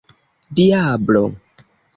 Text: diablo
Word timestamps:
diablo 0.55 1.23